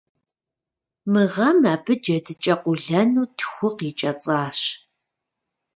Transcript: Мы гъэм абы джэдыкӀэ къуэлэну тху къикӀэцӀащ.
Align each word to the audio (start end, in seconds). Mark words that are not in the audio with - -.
Мы 1.11 1.23
гъэм 1.33 1.59
абы 1.73 1.93
джэдыкӀэ 2.01 2.55
къуэлэну 2.61 3.25
тху 3.37 3.69
къикӀэцӀащ. 3.77 4.59